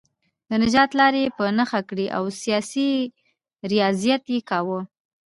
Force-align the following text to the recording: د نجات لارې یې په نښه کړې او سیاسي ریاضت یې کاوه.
د 0.49 0.51
نجات 0.63 0.91
لارې 0.99 1.19
یې 1.25 1.33
په 1.37 1.45
نښه 1.57 1.81
کړې 1.89 2.07
او 2.17 2.23
سیاسي 2.41 2.89
ریاضت 3.71 4.23
یې 4.33 4.39
کاوه. 4.49 4.79